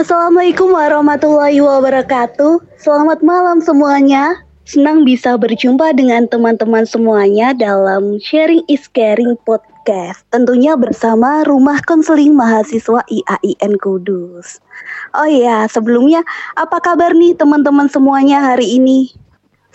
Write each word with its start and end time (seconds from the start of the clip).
Assalamualaikum 0.00 0.72
warahmatullahi 0.72 1.60
wabarakatuh. 1.60 2.64
Selamat 2.80 3.20
malam 3.20 3.60
semuanya. 3.60 4.32
Senang 4.64 5.04
bisa 5.04 5.36
berjumpa 5.36 5.92
dengan 5.92 6.24
teman-teman 6.24 6.88
semuanya 6.88 7.52
dalam 7.52 8.16
Sharing 8.16 8.64
is 8.64 8.88
Caring 8.96 9.36
podcast. 9.44 10.24
Tentunya 10.32 10.72
bersama 10.72 11.44
Rumah 11.44 11.84
Konseling 11.84 12.32
Mahasiswa 12.32 13.04
IAIN 13.12 13.76
Kudus. 13.76 14.64
Oh 15.12 15.28
iya, 15.28 15.68
sebelumnya 15.68 16.24
apa 16.56 16.80
kabar 16.80 17.12
nih 17.12 17.36
teman-teman 17.36 17.92
semuanya 17.92 18.40
hari 18.40 18.80
ini? 18.80 19.12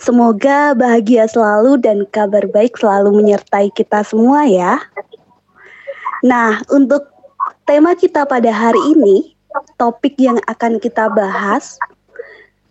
Semoga 0.02 0.74
bahagia 0.74 1.30
selalu 1.30 1.78
dan 1.78 2.02
kabar 2.10 2.42
baik 2.50 2.74
selalu 2.74 3.14
menyertai 3.22 3.70
kita 3.78 4.02
semua 4.02 4.42
ya. 4.42 4.82
Nah, 6.26 6.66
untuk 6.74 7.14
tema 7.62 7.94
kita 7.94 8.26
pada 8.26 8.50
hari 8.50 8.82
ini 8.90 9.35
topik 9.76 10.16
yang 10.18 10.40
akan 10.48 10.78
kita 10.80 11.08
bahas, 11.12 11.76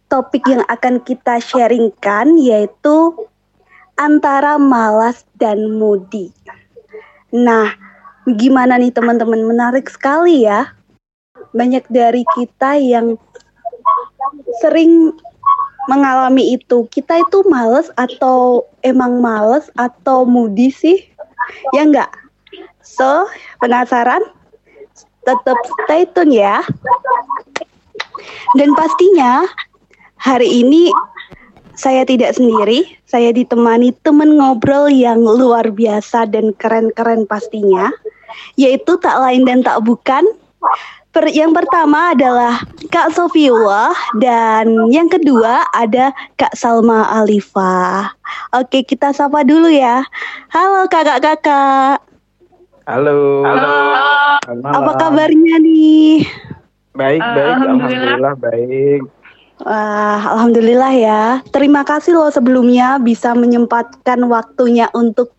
topik 0.10 0.46
yang 0.48 0.64
akan 0.70 1.02
kita 1.02 1.42
sharingkan 1.42 2.38
yaitu 2.38 3.14
antara 3.96 4.60
malas 4.60 5.24
dan 5.40 5.76
moody. 5.80 6.32
Nah, 7.32 7.76
gimana 8.28 8.80
nih 8.80 8.92
teman-teman? 8.92 9.44
Menarik 9.44 9.88
sekali 9.88 10.48
ya. 10.48 10.72
Banyak 11.56 11.88
dari 11.88 12.24
kita 12.36 12.76
yang 12.80 13.16
sering 14.60 15.16
mengalami 15.88 16.58
itu. 16.58 16.88
Kita 16.92 17.22
itu 17.22 17.46
males 17.48 17.88
atau 17.96 18.66
emang 18.84 19.22
males 19.22 19.70
atau 19.80 20.28
moody 20.28 20.72
sih? 20.74 20.98
Ya 21.72 21.86
enggak? 21.86 22.12
So, 22.82 23.30
penasaran? 23.62 24.22
Tetap 25.26 25.58
stay 25.84 26.06
tune 26.14 26.32
ya. 26.32 26.62
Dan 28.56 28.72
pastinya 28.78 29.44
hari 30.22 30.64
ini 30.64 30.94
saya 31.76 32.08
tidak 32.08 32.40
sendiri, 32.40 32.88
saya 33.04 33.36
ditemani 33.36 33.92
teman 34.06 34.40
ngobrol 34.40 34.88
yang 34.88 35.20
luar 35.20 35.68
biasa 35.76 36.24
dan 36.32 36.56
keren-keren 36.56 37.28
pastinya, 37.28 37.92
yaitu 38.56 38.96
tak 39.04 39.20
lain 39.20 39.44
dan 39.44 39.60
tak 39.60 39.84
bukan. 39.84 40.24
Per, 41.12 41.32
yang 41.32 41.56
pertama 41.56 42.12
adalah 42.12 42.60
Kak 42.92 43.16
Sofiullah 43.16 43.96
dan 44.20 44.92
yang 44.92 45.08
kedua 45.08 45.64
ada 45.72 46.12
Kak 46.36 46.56
Salma 46.56 47.08
Alifa. 47.08 48.12
Oke, 48.52 48.84
kita 48.84 49.16
sapa 49.16 49.48
dulu 49.48 49.72
ya. 49.72 50.04
Halo 50.52 50.92
kakak-kakak. 50.92 52.04
Halo. 52.86 53.42
Halo. 53.42 53.98
Apa 54.46 54.92
kabarnya 55.02 55.58
nih? 55.58 56.22
Baik, 56.94 57.18
baik. 57.18 57.54
Alhamdulillah, 57.58 57.82
Alhamdulillah 57.82 58.36
baik. 58.38 59.02
Wah, 59.66 60.22
alhamdulillah 60.38 60.94
ya. 60.94 61.24
Terima 61.50 61.82
kasih 61.82 62.14
loh 62.14 62.30
sebelumnya 62.30 63.02
bisa 63.02 63.34
menyempatkan 63.34 64.22
waktunya 64.30 64.86
untuk 64.94 65.34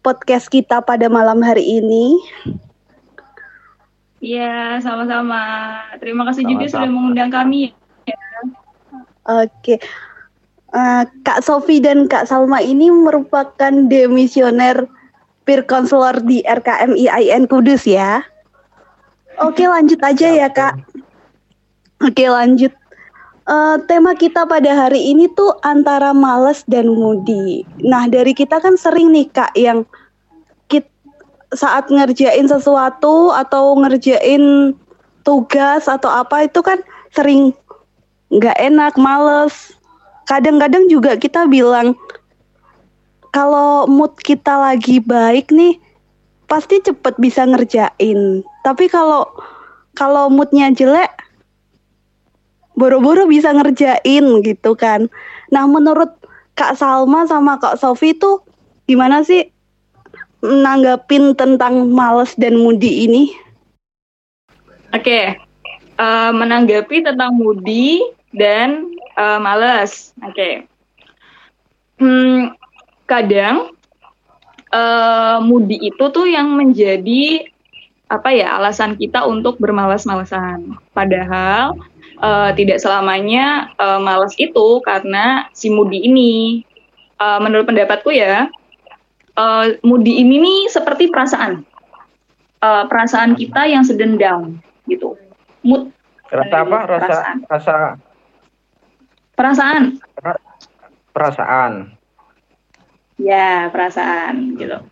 podcast 0.00 0.48
kita 0.48 0.80
pada 0.80 1.12
malam 1.12 1.44
hari 1.44 1.68
ini. 1.84 2.16
Iya, 4.24 4.80
sama-sama. 4.80 5.44
Terima 6.00 6.24
kasih 6.32 6.48
sama-sama. 6.48 6.52
juga 6.56 6.64
sudah 6.72 6.88
mengundang 6.88 7.28
kami. 7.28 7.76
Ya. 8.08 8.16
Oke. 9.44 9.84
Uh, 10.72 11.04
Kak 11.28 11.44
Sofi 11.44 11.84
dan 11.84 12.08
Kak 12.08 12.24
Salma 12.24 12.64
ini 12.64 12.88
merupakan 12.88 13.72
demisioner 13.92 14.88
peer 15.42 15.66
counselor 15.66 16.22
di 16.22 16.42
RKM 16.46 16.94
IAIN 16.94 17.50
Kudus 17.50 17.86
ya. 17.86 18.22
Oke 19.40 19.64
lanjut 19.66 19.98
aja 20.04 20.28
ya 20.28 20.48
kak. 20.52 20.78
Oke 22.02 22.26
lanjut. 22.28 22.72
Uh, 23.42 23.74
tema 23.90 24.14
kita 24.14 24.46
pada 24.46 24.70
hari 24.70 25.02
ini 25.02 25.26
tuh 25.34 25.50
antara 25.66 26.14
males 26.14 26.62
dan 26.70 26.86
moody. 26.86 27.66
Nah 27.82 28.06
dari 28.06 28.30
kita 28.38 28.62
kan 28.62 28.78
sering 28.78 29.10
nih 29.10 29.26
kak 29.34 29.50
yang 29.58 29.82
kita, 30.70 30.86
saat 31.50 31.90
ngerjain 31.90 32.46
sesuatu 32.46 33.34
atau 33.34 33.74
ngerjain 33.82 34.74
tugas 35.26 35.90
atau 35.90 36.10
apa 36.10 36.46
itu 36.46 36.62
kan 36.62 36.78
sering 37.10 37.50
nggak 38.30 38.58
enak, 38.62 38.94
males. 38.94 39.74
Kadang-kadang 40.30 40.86
juga 40.86 41.18
kita 41.18 41.50
bilang 41.50 41.98
kalau 43.32 43.88
mood 43.88 44.12
kita 44.20 44.54
lagi 44.60 45.00
baik 45.00 45.48
nih 45.48 45.80
pasti 46.46 46.84
cepet 46.84 47.16
bisa 47.16 47.48
ngerjain. 47.48 48.44
Tapi 48.62 48.84
kalau 48.92 49.24
kalau 49.96 50.28
moodnya 50.28 50.68
jelek 50.72 51.10
boro-boro 52.76 53.24
bisa 53.28 53.52
ngerjain 53.52 54.44
gitu 54.44 54.76
kan. 54.76 55.08
Nah, 55.52 55.64
menurut 55.68 56.12
Kak 56.56 56.76
Salma 56.76 57.24
sama 57.24 57.56
Kak 57.56 57.80
Sofi 57.80 58.12
tuh 58.16 58.44
gimana 58.84 59.24
sih 59.24 59.48
nanggapin 60.44 61.32
tentang 61.32 61.88
males 61.92 62.36
dan 62.36 62.60
moody 62.60 63.08
ini? 63.08 63.32
Oke, 64.92 65.08
okay. 65.08 65.24
uh, 65.96 66.28
eh, 66.28 66.30
menanggapi 66.36 67.00
tentang 67.00 67.40
moody 67.40 68.04
dan 68.36 68.92
uh, 69.16 69.40
males. 69.40 70.12
Oke. 70.20 70.36
Okay. 70.36 70.52
Hmm, 72.02 72.52
kadang 73.12 73.76
uh, 74.72 75.38
mudi 75.44 75.76
itu 75.76 76.04
tuh 76.08 76.24
yang 76.24 76.56
menjadi 76.56 77.44
apa 78.08 78.28
ya 78.32 78.56
alasan 78.60 78.96
kita 78.96 79.24
untuk 79.28 79.60
bermalas-malasan. 79.60 80.76
Padahal 80.96 81.76
uh, 82.20 82.50
tidak 82.56 82.80
selamanya 82.80 83.72
uh, 83.76 84.00
malas 84.00 84.32
itu 84.40 84.80
karena 84.84 85.48
si 85.52 85.68
mudi 85.68 86.08
ini. 86.08 86.64
Uh, 87.22 87.38
menurut 87.38 87.70
pendapatku 87.70 88.10
ya, 88.10 88.50
uh, 89.38 89.64
mudi 89.86 90.18
ini 90.18 90.42
nih 90.42 90.60
seperti 90.66 91.06
perasaan, 91.06 91.62
uh, 92.58 92.90
perasaan 92.90 93.38
kita 93.38 93.62
yang 93.70 93.86
sedang 93.86 94.18
down 94.18 94.58
gitu. 94.90 95.14
Mood. 95.62 95.94
Rasa 96.26 96.66
apa? 96.66 96.78
Rasa 96.82 96.98
perasaan. 96.98 97.36
rasa. 97.46 97.74
Perasaan. 99.38 99.82
Perasaan. 101.14 102.01
Ya, 103.22 103.70
perasaan 103.70 104.58
gitu. 104.58 104.82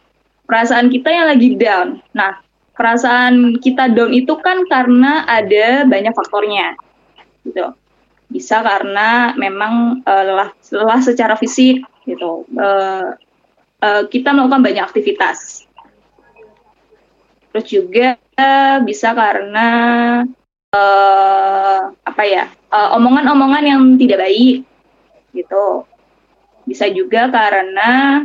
Perasaan 0.46 0.86
kita 0.86 1.10
yang 1.10 1.26
lagi 1.30 1.58
down. 1.58 1.98
Nah, 2.14 2.38
perasaan 2.78 3.58
kita 3.58 3.90
down 3.90 4.14
itu 4.14 4.38
kan 4.38 4.62
karena 4.70 5.26
ada 5.26 5.82
banyak 5.86 6.14
faktornya. 6.14 6.78
Gitu. 7.42 7.74
Bisa 8.30 8.62
karena 8.62 9.34
memang 9.34 10.06
uh, 10.06 10.22
lelah 10.22 10.50
lelah 10.70 11.00
secara 11.02 11.34
fisik 11.34 11.82
gitu. 12.06 12.46
Uh, 12.54 13.18
uh, 13.82 14.02
kita 14.06 14.30
melakukan 14.30 14.62
banyak 14.62 14.84
aktivitas. 14.86 15.66
Terus 17.50 17.66
juga 17.66 18.14
bisa 18.86 19.12
karena 19.12 19.68
uh, 20.70 21.80
apa 22.06 22.22
ya? 22.22 22.46
omongan-omongan 22.70 23.64
uh, 23.66 23.70
yang 23.74 23.82
tidak 23.98 24.22
baik 24.22 24.62
gitu 25.34 25.89
bisa 26.70 26.86
juga 26.86 27.26
karena 27.26 28.22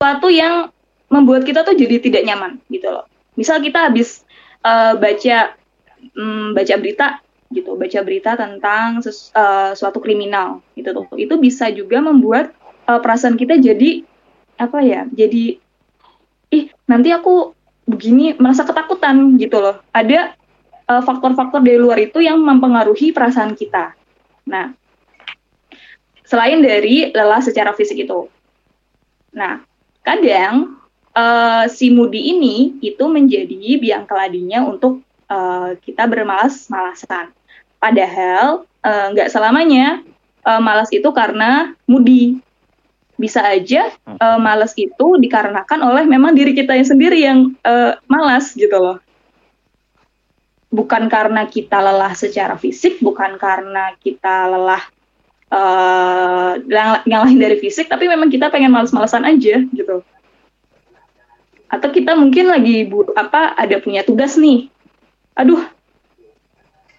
sesuatu 0.00 0.32
yang 0.32 0.72
membuat 1.12 1.44
kita 1.44 1.60
tuh 1.60 1.76
jadi 1.76 2.00
tidak 2.00 2.24
nyaman 2.24 2.56
gitu 2.72 2.88
loh. 2.88 3.04
Misal 3.36 3.60
kita 3.60 3.92
habis 3.92 4.24
uh, 4.64 4.96
baca 4.96 5.52
um, 6.16 6.56
baca 6.56 6.74
berita 6.80 7.20
gitu, 7.52 7.76
baca 7.76 8.00
berita 8.00 8.32
tentang 8.34 9.04
ses, 9.04 9.28
uh, 9.36 9.76
suatu 9.76 10.00
kriminal 10.00 10.64
gitu 10.72 10.96
tuh. 10.96 11.04
Itu 11.20 11.36
bisa 11.36 11.68
juga 11.68 12.00
membuat 12.00 12.56
uh, 12.88 12.98
perasaan 12.98 13.36
kita 13.36 13.60
jadi 13.60 14.08
apa 14.56 14.80
ya? 14.80 15.04
Jadi 15.12 15.60
ih, 16.56 16.64
nanti 16.88 17.12
aku 17.12 17.52
begini 17.84 18.34
merasa 18.40 18.64
ketakutan 18.64 19.36
gitu 19.36 19.60
loh. 19.60 19.84
Ada 19.92 20.34
faktor-faktor 20.86 21.60
uh, 21.60 21.66
dari 21.66 21.78
luar 21.78 21.98
itu 21.98 22.22
yang 22.22 22.38
mempengaruhi 22.40 23.10
perasaan 23.10 23.58
kita. 23.58 23.94
Nah, 24.46 24.74
selain 26.26 26.58
dari 26.60 27.14
lelah 27.14 27.40
secara 27.40 27.70
fisik 27.72 28.02
itu. 28.02 28.26
Nah, 29.32 29.62
kadang 30.02 30.76
uh, 31.14 31.64
si 31.70 31.88
mudi 31.94 32.34
ini 32.34 32.76
itu 32.82 33.06
menjadi 33.06 33.78
biang 33.78 34.04
keladinya 34.04 34.66
untuk 34.66 35.06
uh, 35.30 35.78
kita 35.80 36.04
bermalas-malasan. 36.10 37.30
Padahal 37.78 38.66
uh, 38.82 39.06
nggak 39.14 39.30
selamanya 39.30 40.02
uh, 40.42 40.58
malas 40.58 40.90
itu 40.90 41.06
karena 41.14 41.72
mudi. 41.86 42.42
Bisa 43.16 43.40
aja 43.40 43.88
uh, 44.20 44.36
malas 44.36 44.76
itu 44.76 45.16
dikarenakan 45.16 45.80
oleh 45.80 46.04
memang 46.04 46.36
diri 46.36 46.52
kita 46.52 46.76
yang 46.76 46.84
sendiri 46.84 47.18
yang 47.24 47.56
uh, 47.64 47.96
malas 48.12 48.52
gitu 48.52 48.76
loh. 48.76 49.00
Bukan 50.68 51.08
karena 51.08 51.48
kita 51.48 51.80
lelah 51.80 52.12
secara 52.12 52.60
fisik, 52.60 53.00
bukan 53.00 53.40
karena 53.40 53.96
kita 54.04 54.52
lelah 54.52 54.84
uh, 55.52 56.58
lain 56.64 57.38
dari 57.38 57.56
fisik 57.60 57.86
tapi 57.90 58.06
memang 58.10 58.32
kita 58.32 58.50
pengen 58.50 58.72
males-malesan 58.72 59.26
aja 59.26 59.62
gitu 59.74 60.02
atau 61.66 61.88
kita 61.90 62.14
mungkin 62.14 62.46
lagi 62.46 62.86
bu, 62.86 63.10
apa 63.18 63.58
ada 63.58 63.82
punya 63.82 64.06
tugas 64.06 64.38
nih 64.38 64.70
aduh 65.34 65.66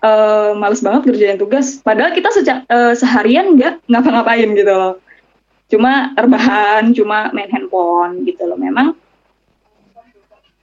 uh, 0.01 0.51
males 0.57 0.81
banget 0.83 1.13
kerjain 1.13 1.39
tugas. 1.39 1.79
Padahal 1.81 2.13
kita 2.13 2.29
uh, 2.69 2.93
seharian 2.93 3.57
nggak 3.57 3.81
ngapa-ngapain 3.89 4.49
gitu 4.53 4.73
loh. 4.73 4.93
Cuma 5.67 6.15
rebahan, 6.15 6.95
cuma 6.95 7.33
main 7.35 7.51
handphone 7.51 8.23
gitu 8.23 8.47
loh. 8.47 8.57
Memang 8.59 8.95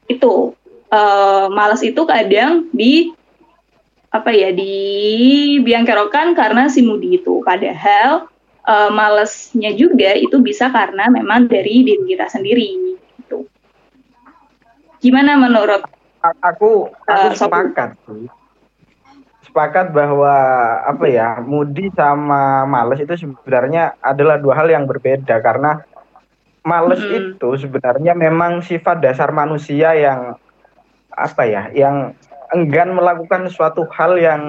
itu 0.08 0.52
uh, 0.92 1.46
malas 1.52 1.81
itu 1.84 2.00
kadang 2.04 2.69
di 2.72 3.12
apa 4.14 4.31
ya 4.31 4.55
di 4.55 5.58
biangkerokan 5.58 6.38
karena 6.38 6.70
si 6.70 6.87
mudi 6.87 7.19
itu. 7.19 7.43
Padahal 7.43 8.31
uh, 8.62 8.90
malesnya 8.94 9.75
juga 9.75 10.14
itu 10.14 10.38
bisa 10.38 10.70
karena 10.70 11.11
memang 11.11 11.50
dari 11.50 11.82
diri 11.82 12.06
kita 12.06 12.31
sendiri. 12.31 12.94
Gitu. 13.19 13.50
Gimana 15.02 15.34
menurut? 15.34 15.82
Aku 16.22 16.31
aku 16.40 16.70
uh, 17.11 17.34
sepakat 17.34 17.99
sih 18.06 18.31
sepakat 19.55 19.94
bahwa 19.94 20.34
apa 20.82 21.06
ya 21.06 21.38
mudi 21.38 21.87
sama 21.94 22.67
males 22.67 22.99
itu 22.99 23.14
sebenarnya 23.14 23.94
adalah 24.02 24.34
dua 24.34 24.58
hal 24.58 24.67
yang 24.67 24.82
berbeda 24.82 25.38
karena 25.38 25.78
males 26.67 26.99
hmm. 26.99 27.38
itu 27.38 27.49
sebenarnya 27.62 28.19
memang 28.19 28.67
sifat 28.67 28.99
dasar 28.99 29.31
manusia 29.31 29.94
yang 29.94 30.34
apa 31.14 31.46
ya 31.46 31.70
yang 31.70 32.19
enggan 32.55 32.95
melakukan 32.95 33.51
suatu 33.51 33.85
hal 33.91 34.17
yang 34.17 34.43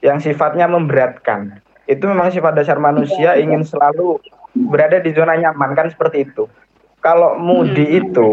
yang 0.00 0.22
sifatnya 0.22 0.70
memberatkan 0.70 1.58
itu 1.84 2.06
memang 2.06 2.32
sifat 2.32 2.56
dasar 2.56 2.80
manusia 2.80 3.36
iya. 3.36 3.42
ingin 3.42 3.66
selalu 3.66 4.22
berada 4.70 5.02
di 5.02 5.10
zona 5.12 5.36
nyaman 5.36 5.74
kan 5.74 5.90
seperti 5.90 6.24
itu 6.30 6.48
kalau 7.04 7.36
mudi 7.36 7.84
hmm. 7.84 8.00
itu 8.00 8.30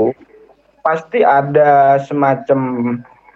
pasti 0.85 1.21
ada 1.21 1.99
semacam 2.01 2.59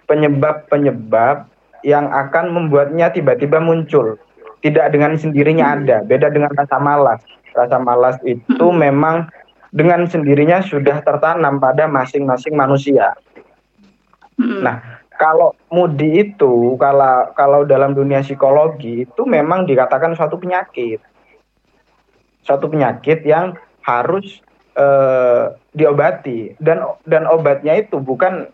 penyebab-penyebab 0.06 1.46
yang 1.86 2.10
akan 2.10 2.50
membuatnya 2.50 3.10
tiba-tiba 3.14 3.62
muncul. 3.62 4.18
Tidak 4.64 4.90
dengan 4.90 5.14
sendirinya 5.14 5.78
ada, 5.78 6.02
beda 6.02 6.32
dengan 6.32 6.50
rasa 6.56 6.80
malas. 6.82 7.22
Rasa 7.54 7.78
malas 7.78 8.18
itu 8.26 8.66
memang 8.74 9.30
dengan 9.70 10.08
sendirinya 10.08 10.64
sudah 10.64 11.04
tertanam 11.04 11.62
pada 11.62 11.86
masing-masing 11.86 12.56
manusia. 12.56 13.14
Nah, 14.40 14.95
kalau 15.16 15.56
mudi 15.72 16.24
itu 16.28 16.76
kalau 16.80 17.32
kalau 17.34 17.60
dalam 17.64 17.92
dunia 17.92 18.20
psikologi 18.22 19.04
itu 19.08 19.22
memang 19.24 19.64
dikatakan 19.64 20.14
suatu 20.14 20.36
penyakit. 20.38 21.00
Suatu 22.46 22.70
penyakit 22.70 23.26
yang 23.26 23.58
harus 23.82 24.38
uh, 24.78 25.56
diobati 25.74 26.54
dan 26.62 26.84
dan 27.08 27.26
obatnya 27.26 27.74
itu 27.80 27.98
bukan 27.98 28.46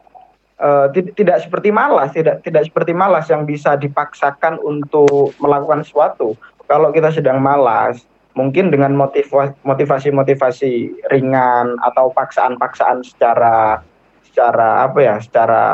uh, 0.62 0.88
tidak 0.93 1.44
seperti 1.44 1.69
malas, 1.75 2.14
tidak 2.14 2.41
tidak 2.47 2.64
seperti 2.64 2.97
malas 2.97 3.29
yang 3.29 3.44
bisa 3.44 3.76
dipaksakan 3.76 4.56
untuk 4.62 5.37
melakukan 5.43 5.85
sesuatu. 5.85 6.38
Kalau 6.70 6.88
kita 6.94 7.12
sedang 7.12 7.43
malas, 7.43 8.06
mungkin 8.32 8.73
dengan 8.73 8.97
motivasi-motivasi 8.97 10.73
ringan 11.12 11.76
atau 11.85 12.09
paksaan-paksaan 12.17 13.05
secara 13.05 13.85
secara 14.25 14.88
apa 14.88 14.99
ya, 15.05 15.17
secara 15.20 15.64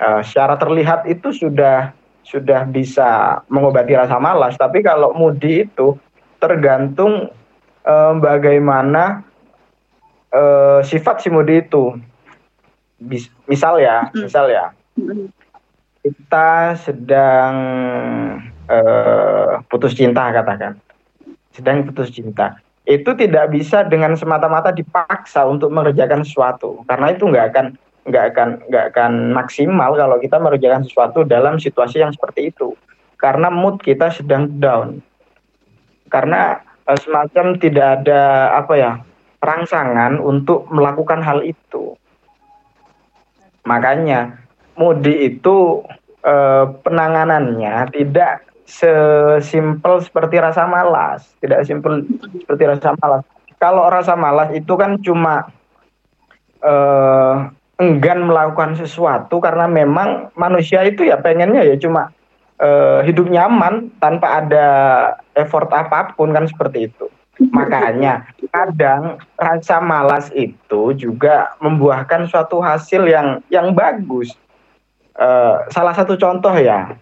uh, 0.00 0.22
secara 0.24 0.56
terlihat 0.56 1.04
itu 1.08 1.32
sudah 1.32 1.92
sudah 2.26 2.66
bisa 2.66 3.40
mengobati 3.46 3.94
rasa 3.94 4.18
malas. 4.18 4.58
Tapi 4.58 4.82
kalau 4.82 5.14
mudi 5.14 5.68
itu 5.68 5.94
tergantung 6.42 7.30
uh, 7.86 8.12
bagaimana 8.18 9.22
uh, 10.34 10.80
sifat 10.82 11.22
si 11.22 11.28
mudi 11.30 11.62
itu. 11.62 11.96
Bis, 12.96 13.28
misal 13.44 13.76
ya, 13.76 14.08
misal 14.16 14.48
ya, 14.48 14.72
kita 16.00 16.80
sedang 16.80 17.52
uh, 18.72 19.60
putus 19.68 19.92
cinta 19.92 20.32
katakan, 20.32 20.80
sedang 21.52 21.84
putus 21.84 22.08
cinta, 22.08 22.56
itu 22.88 23.12
tidak 23.12 23.52
bisa 23.52 23.84
dengan 23.84 24.16
semata-mata 24.16 24.72
dipaksa 24.72 25.44
untuk 25.44 25.68
mengerjakan 25.76 26.24
sesuatu, 26.24 26.80
karena 26.88 27.12
itu 27.12 27.28
nggak 27.28 27.46
akan 27.52 27.66
nggak 28.06 28.24
akan 28.32 28.48
nggak 28.70 28.84
akan 28.94 29.12
maksimal 29.34 29.98
kalau 29.98 30.16
kita 30.22 30.38
mengerjakan 30.38 30.86
sesuatu 30.86 31.26
dalam 31.26 31.58
situasi 31.58 32.00
yang 32.00 32.14
seperti 32.14 32.54
itu, 32.54 32.78
karena 33.18 33.50
mood 33.50 33.82
kita 33.82 34.14
sedang 34.14 34.46
down, 34.62 35.02
karena 36.08 36.62
uh, 36.86 36.98
semacam 36.98 37.58
tidak 37.58 38.02
ada 38.02 38.54
apa 38.54 38.74
ya 38.78 38.92
rangsangan 39.42 40.18
untuk 40.22 40.66
melakukan 40.70 41.20
hal 41.22 41.42
itu. 41.44 41.94
Makanya 43.66 44.38
Mudi 44.76 45.32
itu 45.32 45.82
eh, 46.22 46.64
penanganannya 46.84 47.90
tidak 47.90 48.44
sesimpel 48.66 50.02
seperti 50.02 50.36
rasa 50.36 50.68
malas, 50.68 51.26
tidak 51.40 51.64
simpel 51.64 52.04
seperti 52.42 52.64
rasa 52.66 52.92
malas. 53.00 53.22
Kalau 53.56 53.88
rasa 53.88 54.14
malas 54.14 54.52
itu 54.52 54.70
kan 54.76 55.00
cuma 55.00 55.48
eh, 56.60 57.34
enggan 57.76 58.24
melakukan 58.24 58.76
sesuatu 58.76 59.40
karena 59.40 59.68
memang 59.68 60.32
manusia 60.32 60.80
itu 60.84 61.04
ya 61.04 61.20
pengennya 61.20 61.60
ya 61.64 61.76
cuma 61.76 62.12
eh, 62.60 63.04
hidup 63.04 63.28
nyaman 63.28 63.92
tanpa 64.00 64.44
ada 64.44 64.66
effort 65.36 65.68
apa 65.72 66.16
pun 66.16 66.32
kan 66.32 66.48
seperti 66.48 66.88
itu. 66.88 67.06
Makanya 67.36 68.24
kadang 68.48 69.20
rasa 69.36 69.76
malas 69.84 70.32
itu 70.32 70.96
juga 70.96 71.52
membuahkan 71.60 72.24
suatu 72.32 72.64
hasil 72.64 73.04
yang 73.04 73.44
yang 73.52 73.76
bagus. 73.76 74.32
Uh, 75.16 75.64
salah 75.72 75.96
satu 75.96 76.16
contoh 76.20 76.52
ya, 76.60 76.92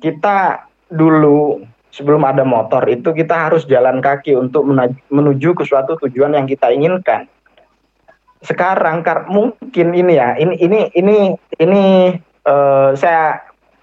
kita 0.00 0.68
dulu 0.92 1.64
sebelum 1.92 2.24
ada 2.24 2.44
motor 2.44 2.84
itu 2.88 3.12
kita 3.16 3.48
harus 3.48 3.64
jalan 3.64 4.00
kaki 4.04 4.36
untuk 4.36 4.64
menuju 5.08 5.56
ke 5.56 5.64
suatu 5.64 5.96
tujuan 6.04 6.36
yang 6.36 6.48
kita 6.48 6.72
inginkan. 6.72 7.28
Sekarang 8.42 9.06
mungkin 9.30 9.94
ini 9.94 10.18
ya, 10.18 10.34
ini 10.34 10.58
ini 10.58 10.80
ini 10.98 11.16
ini 11.62 11.82
uh, 12.46 12.90
saya 12.98 13.38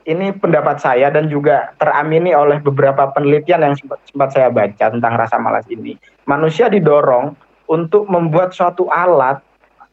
ini 0.10 0.34
pendapat 0.36 0.82
saya 0.82 1.08
dan 1.14 1.30
juga 1.30 1.72
teramini 1.78 2.34
oleh 2.34 2.58
beberapa 2.60 3.08
penelitian 3.14 3.62
yang 3.62 3.76
sempat, 3.78 4.00
sempat 4.10 4.30
saya 4.34 4.50
baca 4.50 4.86
tentang 4.90 5.14
rasa 5.16 5.38
malas 5.38 5.64
ini. 5.70 5.96
Manusia 6.26 6.68
didorong 6.68 7.38
untuk 7.70 8.10
membuat 8.10 8.52
suatu 8.52 8.90
alat 8.90 9.40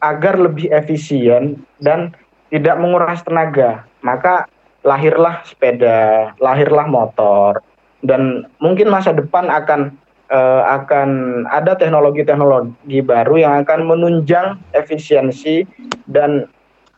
agar 0.01 0.41
lebih 0.41 0.73
efisien 0.73 1.61
dan 1.79 2.17
tidak 2.49 2.77
menguras 2.81 3.21
tenaga. 3.23 3.85
Maka 4.01 4.49
lahirlah 4.87 5.43
sepeda, 5.45 6.33
lahirlah 6.41 6.87
motor, 6.89 7.61
dan 8.07 8.47
mungkin 8.63 8.89
masa 8.89 9.11
depan 9.11 9.51
akan 9.51 9.99
uh, 10.31 10.63
akan 10.81 11.43
ada 11.51 11.75
teknologi-teknologi 11.79 13.03
baru 13.03 13.35
yang 13.41 13.55
akan 13.63 13.87
menunjang 13.87 14.59
efisiensi 14.75 15.67
dan 16.11 16.47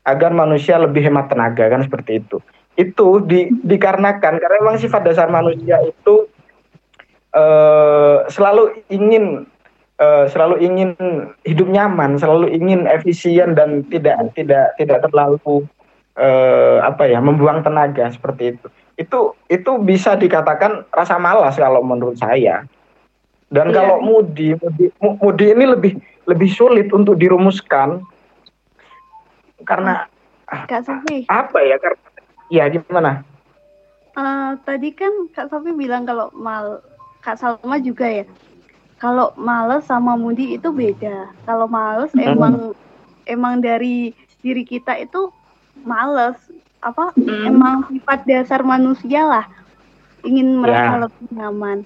agar 0.08 0.32
manusia 0.32 0.80
lebih 0.80 1.04
hemat 1.04 1.28
tenaga 1.28 1.68
kan 1.68 1.84
seperti 1.84 2.24
itu 2.24 2.40
itu 2.78 3.18
di, 3.26 3.50
dikarenakan 3.66 4.38
karena 4.38 4.56
memang 4.62 4.78
sifat 4.78 5.02
dasar 5.02 5.26
manusia 5.26 5.82
itu 5.82 6.30
uh, 7.34 8.22
selalu 8.30 8.86
ingin 8.86 9.50
uh, 9.98 10.30
selalu 10.30 10.62
ingin 10.62 10.94
hidup 11.42 11.68
nyaman, 11.68 12.16
selalu 12.16 12.54
ingin 12.54 12.86
efisien 12.86 13.58
dan 13.58 13.82
tidak 13.90 14.30
tidak 14.38 14.78
tidak 14.78 15.02
terlalu 15.02 15.66
uh, 16.16 16.78
apa 16.86 17.10
ya 17.10 17.18
membuang 17.18 17.66
tenaga 17.66 18.08
seperti 18.14 18.56
itu. 18.56 18.66
Itu 18.94 19.34
itu 19.50 19.78
bisa 19.82 20.14
dikatakan 20.14 20.86
rasa 20.94 21.18
malas 21.18 21.58
kalau 21.58 21.82
menurut 21.82 22.14
saya. 22.18 22.64
Dan 23.48 23.72
yeah. 23.72 23.76
kalau 23.80 23.96
mudi, 24.04 24.52
mudi 24.60 24.92
mudi 25.00 25.46
ini 25.56 25.64
lebih 25.64 25.92
lebih 26.28 26.50
sulit 26.52 26.92
untuk 26.92 27.16
dirumuskan 27.16 28.04
karena 29.64 30.04
Kak 30.48 30.84
Sofi. 30.84 31.24
apa 31.28 31.60
ya 31.60 31.76
karena 31.80 32.08
Iya, 32.48 32.64
gimana? 32.72 33.22
Uh, 34.16 34.56
tadi 34.64 34.90
kan 34.96 35.12
Kak 35.36 35.52
Sofi 35.52 35.70
bilang 35.76 36.08
kalau 36.08 36.32
mal 36.32 36.80
Kak 37.20 37.36
Salma 37.38 37.76
juga 37.78 38.08
ya. 38.08 38.24
Kalau 38.98 39.30
males 39.38 39.86
sama 39.86 40.18
mudi 40.18 40.58
itu 40.58 40.72
beda. 40.74 41.30
Kalau 41.46 41.70
males 41.70 42.10
hmm. 42.16 42.24
emang 42.34 42.54
emang 43.28 43.60
dari 43.62 44.10
diri 44.42 44.64
kita 44.66 44.96
itu 44.98 45.30
males 45.86 46.34
apa 46.82 47.14
hmm. 47.14 47.46
emang 47.46 47.76
sifat 47.90 48.26
dasar 48.26 48.60
manusia 48.66 49.22
lah 49.22 49.46
ingin 50.26 50.58
merasa 50.58 50.98
yeah. 50.98 51.02
lebih 51.06 51.26
nyaman. 51.36 51.78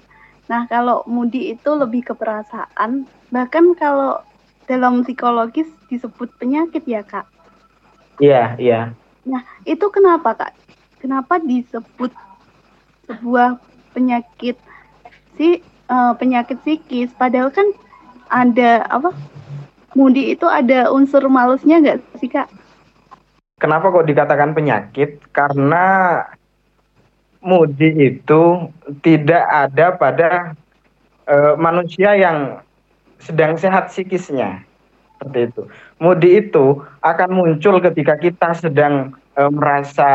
Nah, 0.51 0.67
kalau 0.67 1.07
mudi 1.07 1.55
itu 1.55 1.71
lebih 1.71 2.11
ke 2.11 2.13
perasaan, 2.15 3.07
bahkan 3.31 3.71
kalau 3.79 4.19
dalam 4.67 5.03
psikologis 5.03 5.67
disebut 5.87 6.31
penyakit 6.39 6.83
ya, 6.83 7.03
Kak. 7.03 7.27
Iya, 8.19 8.31
yeah, 8.31 8.49
iya. 8.59 8.71
Yeah. 8.71 8.85
Nah, 9.23 9.41
itu 9.63 9.87
kenapa 9.87 10.35
Kak? 10.35 10.53
Kenapa 10.99 11.39
disebut 11.39 12.11
sebuah 13.07 13.59
penyakit 13.91 14.55
si 15.35 15.59
uh, 15.91 16.15
penyakit 16.15 16.59
psikis 16.63 17.11
padahal 17.15 17.51
kan 17.51 17.67
ada 18.31 18.83
apa? 18.87 19.11
Mudi 19.93 20.33
itu 20.33 20.49
ada 20.49 20.89
unsur 20.89 21.21
malesnya 21.29 21.79
nggak 21.79 21.99
sih 22.19 22.31
Kak? 22.31 22.49
Kenapa 23.61 23.95
kok 23.95 24.07
dikatakan 24.09 24.51
penyakit? 24.51 25.23
Karena 25.31 26.19
mudi 27.43 28.15
itu 28.15 28.71
tidak 29.03 29.43
ada 29.51 29.93
pada 29.99 30.31
uh, 31.27 31.53
manusia 31.59 32.15
yang 32.15 32.63
sedang 33.19 33.59
sehat 33.59 33.91
psikisnya 33.91 34.63
seperti 35.19 35.51
itu. 35.51 35.61
Mudi 35.99 36.29
itu 36.39 36.83
akan 37.03 37.29
muncul 37.31 37.79
ketika 37.83 38.15
kita 38.19 38.55
sedang 38.55 39.15
uh, 39.35 39.51
merasa 39.51 40.09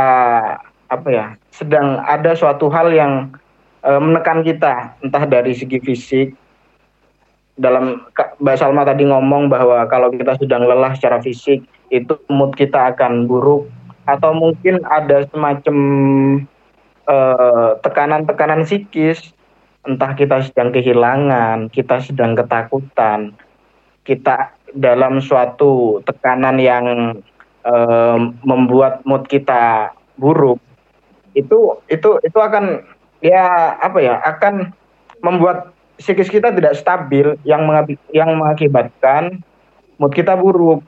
apa 0.89 1.09
ya, 1.09 1.27
sedang 1.53 2.01
ada 2.05 2.33
suatu 2.33 2.73
hal 2.73 2.93
yang 2.93 3.33
uh, 3.85 4.01
menekan 4.01 4.41
kita, 4.41 4.97
entah 5.05 5.25
dari 5.29 5.53
segi 5.53 5.79
fisik. 5.85 6.29
Dalam 7.59 8.07
Mbak 8.39 8.55
Salma 8.55 8.87
tadi 8.87 9.03
ngomong 9.03 9.51
bahwa 9.51 9.83
kalau 9.91 10.15
kita 10.15 10.39
sedang 10.39 10.63
lelah 10.63 10.95
secara 10.95 11.19
fisik, 11.19 11.67
itu 11.91 12.15
mood 12.31 12.55
kita 12.55 12.95
akan 12.95 13.27
buruk 13.27 13.67
atau 14.09 14.33
mungkin 14.33 14.81
ada 14.89 15.27
semacam 15.29 15.77
tekanan 17.09 17.81
tekanan-tekanan 18.29 18.63
psikis. 18.69 19.33
Entah 19.89 20.13
kita 20.13 20.45
sedang 20.45 20.69
kehilangan, 20.69 21.73
kita 21.73 22.05
sedang 22.05 22.37
ketakutan, 22.37 23.33
kita 24.05 24.53
dalam 24.77 25.17
suatu 25.25 26.05
tekanan 26.05 26.61
yang 26.61 27.17
uh, 27.65 28.19
membuat 28.45 29.01
mood 29.09 29.25
kita 29.25 29.97
buruk, 30.21 30.61
itu 31.33 31.81
itu 31.89 32.21
itu 32.21 32.37
akan 32.37 32.85
ya 33.25 33.79
apa 33.81 33.99
ya 34.03 34.21
akan 34.29 34.77
membuat 35.25 35.73
psikis 35.97 36.29
kita 36.29 36.53
tidak 36.53 36.77
stabil 36.77 37.39
yang 37.49 37.65
mengakibatkan 38.37 39.41
mood 39.97 40.13
kita 40.13 40.37
buruk 40.37 40.85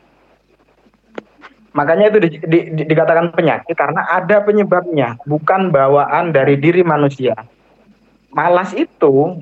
Makanya 1.71 2.11
itu 2.11 2.19
di, 2.19 2.29
di, 2.43 2.59
di, 2.75 2.83
dikatakan 2.83 3.31
penyakit 3.31 3.79
karena 3.79 4.03
ada 4.11 4.43
penyebabnya, 4.43 5.23
bukan 5.23 5.71
bawaan 5.71 6.35
dari 6.35 6.59
diri 6.59 6.83
manusia. 6.83 7.39
Malas 8.35 8.75
itu 8.75 9.39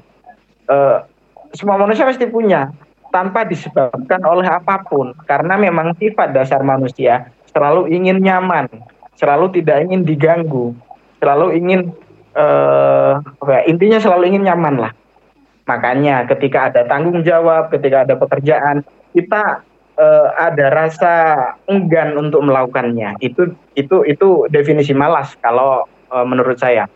eh, 0.69 0.99
semua 1.57 1.81
manusia 1.81 2.05
pasti 2.05 2.29
punya 2.29 2.69
tanpa 3.09 3.49
disebabkan 3.49 4.21
oleh 4.29 4.45
apa 4.45 4.85
pun 4.85 5.17
karena 5.25 5.57
memang 5.57 5.97
sifat 5.97 6.37
dasar 6.37 6.61
manusia 6.61 7.33
selalu 7.49 7.89
ingin 7.89 8.21
nyaman, 8.21 8.69
selalu 9.17 9.49
tidak 9.61 9.89
ingin 9.89 10.05
diganggu, 10.05 10.77
selalu 11.25 11.57
ingin 11.57 11.81
eh, 12.37 13.13
ya, 13.25 13.61
intinya 13.65 13.99
selalu 14.05 14.37
ingin 14.37 14.53
nyaman 14.53 14.85
lah. 14.85 14.93
Makanya 15.65 16.29
ketika 16.29 16.73
ada 16.73 16.85
tanggung 16.85 17.25
jawab, 17.25 17.73
ketika 17.73 18.05
ada 18.05 18.17
pekerjaan, 18.17 18.85
kita 19.13 19.65
uh, 19.99 20.29
ada 20.39 20.71
rasa 20.73 21.15
enggan 21.67 22.15
untuk 22.17 22.47
melakukannya. 22.47 23.19
Itu 23.21 23.53
itu 23.75 24.07
itu 24.07 24.47
definisi 24.49 24.95
malas 24.95 25.35
kalau 25.43 25.85
uh, 26.15 26.25
menurut 26.25 26.57
saya. 26.57 26.87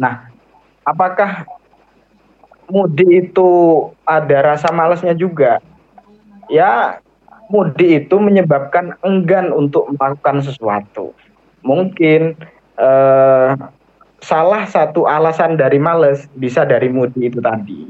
Nah, 0.00 0.26
apakah 0.88 1.46
mudi 2.66 3.28
itu 3.28 3.50
ada 4.08 4.56
rasa 4.56 4.72
malasnya 4.72 5.14
juga? 5.14 5.60
Ya, 6.50 6.98
mudi 7.48 8.00
itu 8.02 8.16
menyebabkan 8.18 8.96
enggan 9.04 9.52
untuk 9.52 9.88
melakukan 9.94 10.42
sesuatu. 10.44 11.14
Mungkin 11.64 12.36
uh, 12.76 13.56
salah 14.20 14.64
satu 14.68 15.08
alasan 15.08 15.56
dari 15.56 15.80
males 15.80 16.28
bisa 16.36 16.64
dari 16.64 16.92
mudi 16.92 17.32
itu 17.32 17.40
tadi, 17.40 17.88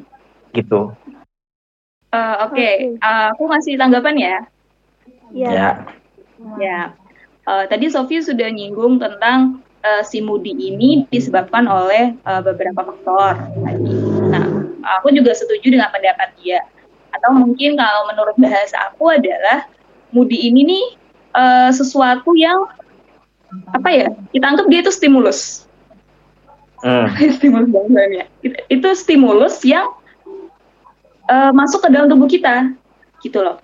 gitu. 0.55 0.95
Uh, 2.15 2.47
Oke, 2.47 2.55
okay. 2.55 2.75
uh, 3.03 3.35
aku 3.35 3.51
masih 3.51 3.75
tanggapan 3.75 4.15
ya. 4.15 4.37
Iya. 5.35 5.51
Ya. 5.51 5.69
Ya. 6.63 6.81
Uh, 7.43 7.67
tadi 7.67 7.91
Sofi 7.91 8.23
sudah 8.23 8.55
nyinggung 8.55 9.03
tentang 9.03 9.67
uh, 9.83 10.03
si 10.07 10.23
Moody 10.23 10.55
ini 10.55 11.11
disebabkan 11.11 11.67
oleh 11.67 12.15
uh, 12.23 12.39
beberapa 12.39 12.87
faktor 12.87 13.35
tadi. 13.67 13.95
Nah, 14.31 14.47
aku 15.03 15.11
juga 15.11 15.35
setuju 15.35 15.75
dengan 15.75 15.91
pendapat 15.91 16.39
dia. 16.39 16.63
Atau 17.11 17.35
mungkin 17.35 17.75
kalau 17.75 18.07
menurut 18.07 18.39
bahasa 18.39 18.95
aku 18.95 19.11
adalah 19.11 19.67
Moody 20.15 20.47
ini 20.47 20.71
nih 20.71 20.85
uh, 21.35 21.71
sesuatu 21.75 22.39
yang 22.39 22.63
apa 23.75 23.91
ya? 23.91 24.07
Kita 24.31 24.55
anggap 24.55 24.71
dia 24.71 24.87
itu 24.87 24.95
stimulus. 24.95 25.67
Hmm. 26.79 27.11
stimulus 27.43 27.75
bahasanya. 27.75 28.31
Itu 28.71 28.89
stimulus 28.95 29.67
yang 29.67 29.91
uh, 31.29 31.53
masuk 31.53 31.85
ke 31.85 31.89
dalam 31.93 32.09
tubuh 32.09 32.29
kita 32.29 32.73
gitu 33.21 33.41
loh. 33.41 33.61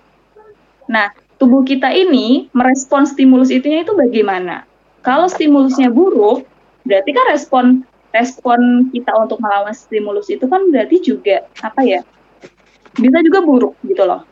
Nah, 0.89 1.13
tubuh 1.37 1.65
kita 1.65 1.89
ini 1.93 2.49
merespon 2.53 3.05
stimulus 3.05 3.53
itunya 3.53 3.85
itu 3.85 3.93
bagaimana? 3.93 4.65
Kalau 5.01 5.25
stimulusnya 5.25 5.89
buruk, 5.89 6.45
berarti 6.85 7.09
kan 7.13 7.25
respon 7.33 7.65
respon 8.11 8.91
kita 8.91 9.09
untuk 9.15 9.39
melawan 9.39 9.73
stimulus 9.73 10.27
itu 10.27 10.45
kan 10.45 10.67
berarti 10.69 11.01
juga 11.01 11.47
apa 11.63 11.81
ya? 11.81 12.01
Bisa 12.93 13.23
juga 13.23 13.39
buruk 13.41 13.73
gitu 13.87 14.03
loh. 14.03 14.27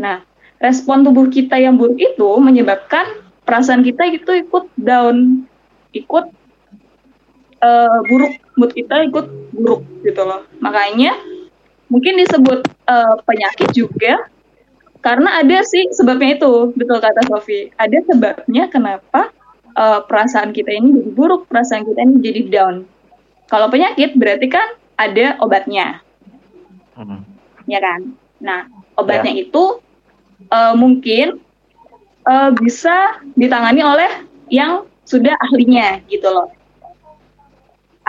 Nah, 0.00 0.24
respon 0.58 1.04
tubuh 1.04 1.28
kita 1.28 1.60
yang 1.60 1.76
buruk 1.76 2.00
itu 2.00 2.28
menyebabkan 2.40 3.20
perasaan 3.44 3.84
kita 3.84 4.08
itu 4.08 4.48
ikut 4.48 4.64
down, 4.80 5.44
ikut 5.92 6.32
uh, 7.60 7.98
buruk, 8.08 8.32
mood 8.56 8.72
kita 8.72 9.04
ikut 9.06 9.26
buruk 9.52 9.84
gitu 10.02 10.22
loh. 10.24 10.48
Makanya 10.64 11.14
mungkin 11.90 12.16
disebut 12.22 12.64
uh, 12.86 13.18
penyakit 13.26 13.74
juga 13.74 14.30
karena 15.00 15.42
ada 15.42 15.58
sih 15.66 15.90
sebabnya 15.90 16.38
itu 16.38 16.72
betul 16.76 17.00
kata 17.00 17.24
Sofi. 17.26 17.72
Ada 17.80 18.04
sebabnya 18.04 18.68
kenapa 18.68 19.32
uh, 19.74 20.04
perasaan 20.04 20.52
kita 20.52 20.70
ini 20.70 21.02
jadi 21.02 21.10
buruk 21.12 21.48
perasaan 21.50 21.88
kita 21.88 22.00
ini 22.04 22.14
jadi 22.22 22.40
down. 22.48 22.74
Kalau 23.50 23.66
penyakit 23.72 24.14
berarti 24.14 24.46
kan 24.46 24.76
ada 24.96 25.40
obatnya. 25.42 26.04
Hmm. 26.94 27.24
ya 27.64 27.80
kan? 27.80 28.12
Nah 28.44 28.68
obatnya 29.00 29.32
ya. 29.32 29.48
itu 29.48 29.80
uh, 30.52 30.76
mungkin 30.76 31.40
uh, 32.28 32.52
bisa 32.52 33.24
ditangani 33.34 33.80
oleh 33.80 34.12
yang 34.52 34.84
sudah 35.08 35.32
ahlinya 35.40 36.04
gitu 36.12 36.28
loh 36.28 36.59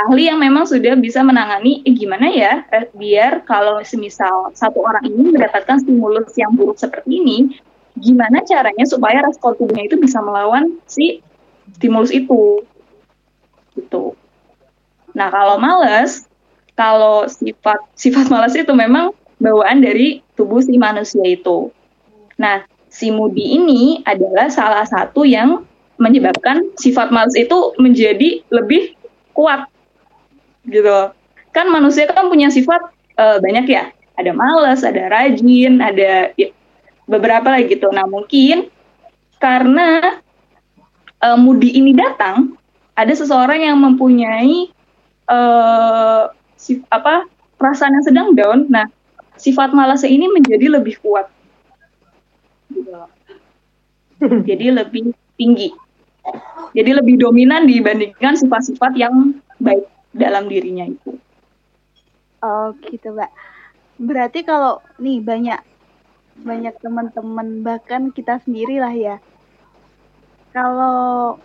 ahli 0.08 0.30
yang 0.30 0.40
memang 0.42 0.66
sudah 0.66 0.98
bisa 0.98 1.22
menangani 1.22 1.86
eh, 1.86 1.94
gimana 1.94 2.28
ya 2.32 2.66
eh, 2.74 2.90
biar 2.94 3.46
kalau 3.46 3.82
semisal 3.86 4.50
satu 4.58 4.82
orang 4.82 5.06
ini 5.06 5.36
mendapatkan 5.36 5.82
stimulus 5.82 6.34
yang 6.38 6.54
buruk 6.58 6.78
seperti 6.80 7.22
ini 7.22 7.38
gimana 8.00 8.42
caranya 8.48 8.88
supaya 8.88 9.22
respon 9.26 9.58
tubuhnya 9.60 9.86
itu 9.92 10.00
bisa 10.00 10.24
melawan 10.24 10.80
si 10.88 11.20
stimulus 11.76 12.12
itu? 12.12 12.64
Gitu. 13.76 14.16
Nah 15.16 15.28
kalau 15.28 15.60
males 15.60 16.28
kalau 16.76 17.28
sifat 17.28 17.80
sifat 17.94 18.32
malas 18.32 18.56
itu 18.56 18.72
memang 18.72 19.12
bawaan 19.38 19.84
dari 19.84 20.24
tubuh 20.40 20.64
si 20.64 20.80
manusia 20.80 21.24
itu. 21.26 21.72
Nah 22.40 22.64
si 22.92 23.12
mudi 23.12 23.60
ini 23.60 24.04
adalah 24.04 24.52
salah 24.52 24.84
satu 24.88 25.24
yang 25.24 25.64
menyebabkan 26.02 26.74
sifat 26.80 27.14
malas 27.14 27.38
itu 27.38 27.76
menjadi 27.78 28.42
lebih 28.50 28.98
kuat 29.32 29.71
gitu. 30.68 31.14
Kan 31.52 31.68
manusia 31.74 32.08
kan 32.10 32.30
punya 32.30 32.52
sifat 32.54 32.82
uh, 33.18 33.38
banyak 33.42 33.66
ya. 33.70 33.90
Ada 34.20 34.32
malas 34.36 34.86
ada 34.86 35.10
rajin 35.10 35.82
ada 35.82 36.36
ya, 36.38 36.52
beberapa 37.10 37.50
lagi 37.50 37.74
gitu. 37.74 37.90
Nah 37.90 38.06
mungkin 38.06 38.70
karena 39.42 40.22
uh, 41.24 41.38
mudi 41.40 41.74
ini 41.74 41.98
datang 41.98 42.56
ada 42.94 43.14
seseorang 43.16 43.66
yang 43.66 43.78
mempunyai 43.82 44.70
uh, 45.32 46.30
sif, 46.60 46.84
apa 46.94 47.26
perasaan 47.58 47.98
yang 47.98 48.06
sedang 48.06 48.28
down. 48.38 48.60
Nah 48.70 48.86
sifat 49.40 49.74
malasnya 49.74 50.12
ini 50.12 50.30
menjadi 50.30 50.78
lebih 50.78 51.02
kuat. 51.02 51.28
Gitu. 52.70 52.94
jadi 54.50 54.66
lebih 54.86 55.18
tinggi. 55.36 55.74
Jadi 56.72 56.92
lebih 56.94 57.18
dominan 57.18 57.66
dibandingkan 57.66 58.38
sifat-sifat 58.38 58.94
yang 58.94 59.42
baik 59.58 59.84
dalam 60.12 60.48
dirinya 60.48 60.88
itu. 60.88 61.18
Oh 62.44 62.76
gitu 62.88 63.16
mbak. 63.16 63.32
Berarti 64.02 64.44
kalau 64.44 64.82
nih 64.98 65.22
banyak 65.22 65.60
banyak 66.42 66.76
teman-teman 66.80 67.62
bahkan 67.62 68.10
kita 68.12 68.40
sendiri 68.44 68.82
lah 68.82 68.94
ya. 68.96 69.16
Kalau 70.52 71.40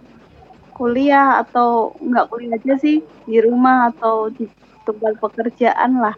kuliah 0.76 1.40
atau 1.40 1.96
nggak 2.04 2.28
kuliah 2.28 2.60
aja 2.60 2.74
sih 2.76 3.00
di 3.24 3.38
rumah 3.40 3.88
atau 3.94 4.28
di 4.28 4.44
tempat 4.84 5.16
pekerjaan 5.18 5.98
lah 5.98 6.12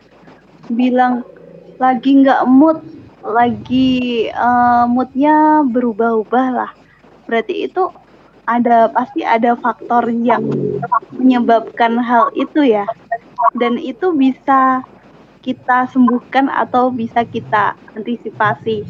bilang 0.67 1.23
lagi 1.78 2.26
nggak 2.26 2.43
mood 2.50 2.83
lagi 3.23 4.26
uh, 4.35 4.85
moodnya 4.90 5.62
berubah-ubah 5.62 6.47
lah 6.50 6.71
berarti 7.31 7.71
itu 7.71 7.87
ada 8.49 8.88
pasti 8.88 9.21
ada 9.21 9.52
faktor 9.61 10.09
yang 10.09 10.49
menyebabkan 11.12 12.00
hal 12.00 12.33
itu 12.33 12.64
ya. 12.64 12.88
Dan 13.61 13.76
itu 13.76 14.17
bisa 14.17 14.81
kita 15.45 15.87
sembuhkan 15.93 16.49
atau 16.49 16.88
bisa 16.88 17.23
kita 17.28 17.76
antisipasi. 17.93 18.88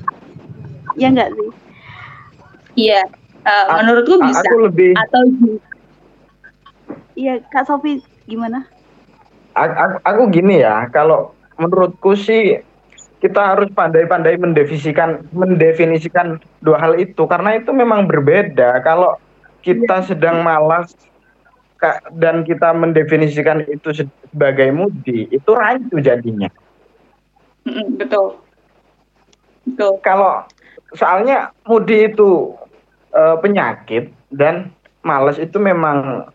Ya 0.95 1.11
enggak 1.11 1.35
sih? 1.35 1.51
Iya 2.79 3.03
uh, 3.49 3.65
menurutku 3.83 4.15
bisa. 4.23 4.45
aku 4.45 4.57
lebih 4.71 4.93
atau 4.97 5.23
Iya, 7.19 7.43
Kak 7.51 7.67
Sofi 7.67 7.99
gimana? 8.31 8.63
Aku, 9.59 9.99
aku 10.07 10.23
gini 10.31 10.63
ya, 10.63 10.87
kalau 10.95 11.35
menurutku 11.59 12.15
sih 12.15 12.63
kita 13.19 13.59
harus 13.59 13.67
pandai-pandai 13.75 14.39
mendefinisikan 14.39 15.27
mendefinisikan 15.35 16.39
dua 16.63 16.79
hal 16.79 16.95
itu. 16.95 17.27
Karena 17.27 17.59
itu 17.59 17.75
memang 17.75 18.07
berbeda. 18.07 18.79
Kalau 18.87 19.19
kita 19.63 20.03
iya. 20.03 20.07
sedang 20.07 20.47
malas 20.47 20.95
dan 22.19 22.43
kita 22.43 22.75
mendefinisikan 22.75 23.63
itu 23.71 23.95
sebagai 23.95 24.75
mudi, 24.75 25.31
itu 25.31 25.51
rancu 25.55 26.03
jadinya. 26.03 26.51
Betul. 27.95 28.39
Betul. 29.69 29.93
Kalau 30.03 30.43
soalnya 30.97 31.55
mudi 31.69 32.11
itu 32.11 32.57
e, 33.13 33.23
penyakit 33.39 34.11
dan 34.35 34.75
malas 35.07 35.39
itu 35.39 35.61
memang 35.61 36.27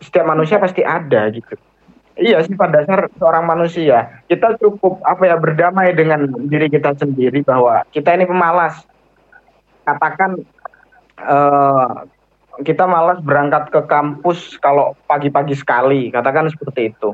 setiap 0.00 0.26
manusia 0.32 0.56
pasti 0.56 0.80
ada 0.80 1.28
gitu. 1.28 1.54
Iya 2.14 2.46
sih 2.46 2.54
pada 2.54 2.86
dasar 2.86 3.10
seorang 3.18 3.42
manusia 3.42 4.22
kita 4.30 4.54
cukup 4.62 5.02
apa 5.02 5.26
ya 5.26 5.34
berdamai 5.34 5.98
dengan 5.98 6.30
diri 6.46 6.70
kita 6.70 6.94
sendiri 6.94 7.42
bahwa 7.42 7.82
kita 7.90 8.14
ini 8.14 8.24
pemalas. 8.24 8.86
Katakan 9.82 10.40
uh, 11.20 12.06
kita 12.62 12.86
malas 12.86 13.18
berangkat 13.24 13.74
ke 13.74 13.80
kampus 13.90 14.60
kalau 14.62 14.94
pagi-pagi 15.10 15.58
sekali, 15.58 16.14
katakan 16.14 16.46
seperti 16.46 16.94
itu. 16.94 17.10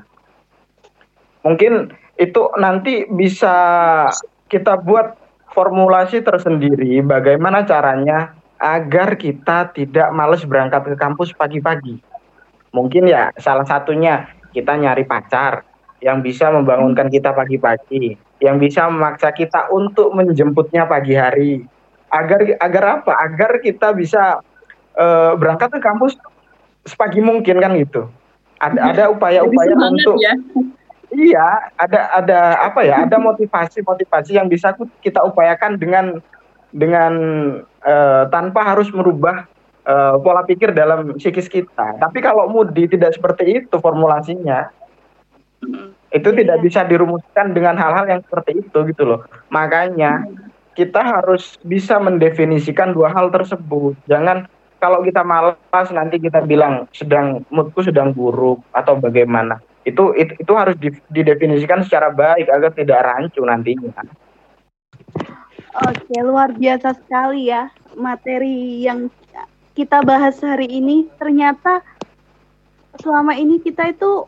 Mungkin 1.41 1.97
itu 2.21 2.43
nanti 2.61 3.09
bisa 3.09 3.57
kita 4.53 4.77
buat 4.85 5.17
formulasi 5.57 6.21
tersendiri 6.21 7.01
bagaimana 7.01 7.65
caranya 7.65 8.37
agar 8.61 9.17
kita 9.17 9.73
tidak 9.73 10.13
males 10.13 10.45
berangkat 10.45 10.85
ke 10.85 10.97
kampus 11.01 11.33
pagi-pagi. 11.33 11.97
Mungkin 12.77 13.09
ya 13.09 13.33
salah 13.41 13.65
satunya 13.65 14.29
kita 14.53 14.77
nyari 14.77 15.09
pacar 15.09 15.65
yang 16.05 16.21
bisa 16.21 16.53
membangunkan 16.53 17.09
kita 17.09 17.33
pagi-pagi, 17.33 18.21
yang 18.45 18.61
bisa 18.61 18.89
memaksa 18.93 19.33
kita 19.33 19.73
untuk 19.73 20.13
menjemputnya 20.13 20.85
pagi 20.85 21.17
hari. 21.17 21.53
Agar 22.13 22.43
agar 22.61 22.85
apa? 23.01 23.13
Agar 23.17 23.65
kita 23.65 23.97
bisa 23.97 24.45
uh, 24.97 25.37
berangkat 25.37 25.75
ke 25.77 25.81
kampus 25.83 26.17
sepagi 26.89 27.21
mungkin 27.21 27.61
kan 27.61 27.77
gitu. 27.77 28.09
Ada 28.61 28.93
ada 28.93 29.05
upaya-upaya 29.13 29.73
untuk 29.77 30.21
ya. 30.21 30.37
Iya, 31.11 31.75
ada 31.75 32.01
ada 32.23 32.39
apa 32.71 32.87
ya? 32.87 33.03
Ada 33.03 33.19
motivasi-motivasi 33.19 34.39
yang 34.39 34.47
bisa 34.47 34.71
kita 35.03 35.27
upayakan 35.27 35.75
dengan 35.75 36.23
dengan 36.71 37.13
uh, 37.83 38.31
tanpa 38.31 38.63
harus 38.63 38.87
merubah 38.95 39.43
uh, 39.91 40.23
pola 40.23 40.47
pikir 40.47 40.71
dalam 40.71 41.19
psikis 41.19 41.51
kita. 41.51 41.99
Tapi 41.99 42.19
kalau 42.23 42.47
Moody 42.47 42.87
tidak 42.87 43.19
seperti 43.19 43.59
itu 43.59 43.75
formulasinya, 43.83 44.71
itu 46.15 46.29
yeah. 46.31 46.39
tidak 46.47 46.59
bisa 46.63 46.81
dirumuskan 46.87 47.59
dengan 47.59 47.75
hal-hal 47.75 48.07
yang 48.07 48.21
seperti 48.23 48.63
itu 48.63 48.79
gitu 48.95 49.03
loh. 49.03 49.21
Makanya 49.51 50.23
kita 50.79 51.03
harus 51.03 51.59
bisa 51.67 51.99
mendefinisikan 51.99 52.95
dua 52.95 53.11
hal 53.11 53.35
tersebut. 53.35 53.99
Jangan 54.07 54.47
kalau 54.81 55.05
kita 55.05 55.21
malas 55.21 55.89
nanti 55.93 56.17
kita 56.17 56.43
bilang 56.43 56.89
sedang 56.97 57.45
moodku 57.53 57.85
sedang 57.85 58.17
buruk 58.17 58.65
atau 58.73 58.97
bagaimana. 58.97 59.61
Itu 59.85 60.17
itu, 60.17 60.33
itu 60.41 60.53
harus 60.57 60.77
didefinisikan 61.13 61.85
secara 61.85 62.11
baik 62.11 62.49
agar 62.49 62.73
tidak 62.73 63.05
rancu 63.05 63.45
nantinya. 63.45 63.93
Oke, 65.87 66.17
luar 66.21 66.51
biasa 66.57 66.99
sekali 66.99 67.53
ya 67.53 67.71
materi 67.95 68.83
yang 68.83 69.13
kita 69.77 70.03
bahas 70.03 70.37
hari 70.43 70.67
ini 70.67 71.07
ternyata 71.17 71.85
selama 72.99 73.39
ini 73.39 73.63
kita 73.63 73.95
itu 73.95 74.27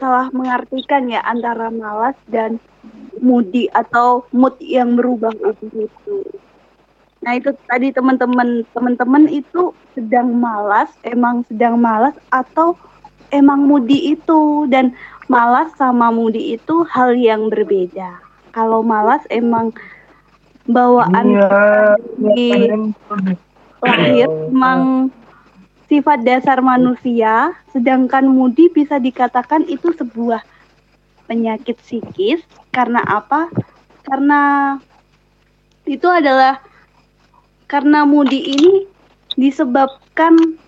salah 0.00 0.32
mengartikan 0.32 1.10
ya 1.12 1.20
antara 1.26 1.68
malas 1.68 2.16
dan 2.30 2.56
moody 3.20 3.68
atau 3.76 4.24
mood 4.32 4.56
yang 4.62 4.96
berubah 4.96 5.32
itu. 5.60 6.24
Nah 7.20 7.36
itu 7.36 7.52
tadi 7.68 7.92
teman-teman 7.92 8.64
teman-teman 8.72 9.28
itu 9.28 9.76
sedang 9.92 10.32
malas, 10.32 10.88
emang 11.04 11.44
sedang 11.48 11.76
malas 11.76 12.16
atau 12.32 12.76
emang 13.28 13.68
moody 13.68 14.16
itu 14.16 14.64
dan 14.72 14.96
malas 15.28 15.68
sama 15.76 16.08
moody 16.08 16.56
itu 16.56 16.82
hal 16.88 17.12
yang 17.12 17.52
berbeda. 17.52 18.18
Kalau 18.50 18.80
malas 18.80 19.22
emang 19.28 19.70
bawaan 20.66 21.26
ya, 21.36 21.96
di 22.18 22.72
lahir 23.84 24.28
memang 24.50 25.12
sifat 25.90 26.22
dasar 26.22 26.62
manusia, 26.62 27.52
sedangkan 27.74 28.30
mudi 28.30 28.70
bisa 28.70 29.02
dikatakan 29.02 29.66
itu 29.66 29.90
sebuah 29.94 30.40
penyakit 31.26 31.78
psikis 31.82 32.42
karena 32.70 33.02
apa? 33.06 33.50
Karena 34.06 34.74
itu 35.86 36.06
adalah 36.06 36.62
karena 37.70 38.02
mudi 38.02 38.50
ini 38.58 38.90
disebabkan 39.38 40.58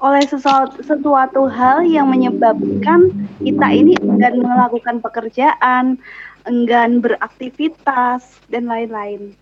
oleh 0.00 0.24
sesuatu, 0.24 0.80
sesuatu 0.80 1.44
hal 1.46 1.84
yang 1.84 2.08
menyebabkan 2.08 3.12
kita 3.44 3.68
ini 3.68 3.94
enggan 4.00 4.40
melakukan 4.40 4.98
pekerjaan, 5.04 6.00
enggan 6.48 7.04
beraktivitas 7.04 8.40
dan 8.48 8.66
lain-lain 8.66 9.36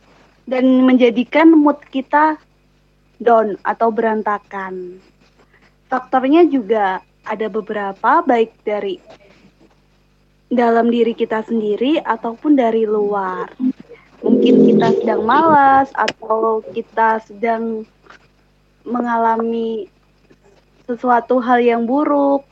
dan 0.50 0.84
menjadikan 0.84 1.54
mood 1.54 1.78
kita 1.94 2.36
down 3.22 3.54
atau 3.62 3.94
berantakan. 3.94 4.98
Faktornya 5.86 6.44
juga 6.50 7.00
ada 7.22 7.46
beberapa 7.46 8.20
baik 8.26 8.50
dari 8.66 8.98
dalam 10.50 10.90
diri 10.90 11.14
kita 11.14 11.46
sendiri 11.46 12.02
ataupun 12.02 12.58
dari 12.58 12.82
luar. 12.82 13.48
Mungkin 14.20 14.68
kita 14.68 15.00
sedang 15.00 15.24
malas 15.24 15.88
atau 15.96 16.60
kita 16.76 17.24
sedang 17.24 17.88
mengalami 18.84 19.88
sesuatu 20.84 21.40
hal 21.40 21.60
yang 21.62 21.88
buruk, 21.88 22.44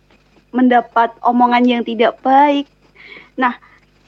mendapat 0.52 1.12
omongan 1.20 1.64
yang 1.68 1.82
tidak 1.84 2.16
baik. 2.24 2.64
Nah, 3.36 3.52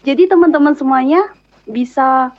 jadi 0.06 0.30
teman-teman 0.30 0.72
semuanya 0.72 1.28
bisa 1.68 2.32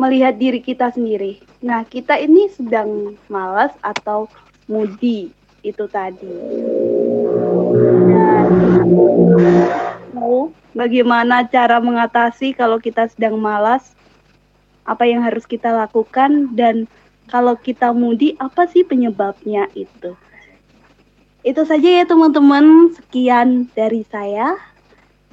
melihat 0.00 0.38
diri 0.38 0.62
kita 0.62 0.94
sendiri. 0.94 1.42
Nah, 1.60 1.84
kita 1.84 2.16
ini 2.16 2.48
sedang 2.48 3.18
malas 3.28 3.74
atau 3.84 4.30
moody 4.70 5.28
itu 5.60 5.84
tadi. 5.92 6.30
Mau 10.16 10.48
bagaimana 10.76 11.46
cara 11.48 11.78
mengatasi 11.82 12.54
kalau 12.54 12.78
kita 12.78 13.08
sedang 13.10 13.38
malas? 13.38 13.94
Apa 14.88 15.06
yang 15.06 15.22
harus 15.22 15.46
kita 15.46 15.70
lakukan 15.70 16.50
dan 16.56 16.90
kalau 17.30 17.54
kita 17.54 17.94
moody 17.94 18.34
apa 18.42 18.66
sih 18.66 18.82
penyebabnya 18.82 19.70
itu? 19.78 20.18
Itu 21.40 21.62
saja 21.64 22.02
ya 22.02 22.04
teman-teman. 22.04 22.92
Sekian 22.96 23.70
dari 23.72 24.04
saya. 24.10 24.58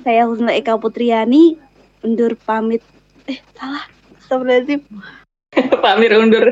Saya 0.05 0.29
Husna 0.29 0.53
Eka 0.53 0.77
Putriani 0.77 1.57
undur 2.05 2.37
pamit. 2.45 2.85
Eh, 3.27 3.41
salah 3.57 3.83
Astagfirullahaladzim. 4.27 4.81
Pamir 5.83 6.11
undur. 6.19 6.45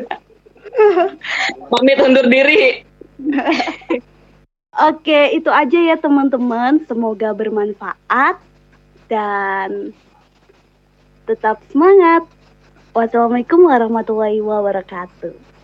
Pamit 1.71 1.99
undur 1.99 2.25
diri. 2.31 2.87
Oke, 4.91 5.35
itu 5.35 5.51
aja 5.51 5.79
ya 5.79 5.95
teman-teman. 5.99 6.83
Semoga 6.87 7.31
bermanfaat 7.31 8.39
dan 9.09 9.93
tetap 11.25 11.61
semangat. 11.73 12.23
Wassalamualaikum 12.95 13.67
warahmatullahi 13.67 14.39
wabarakatuh. 14.39 15.54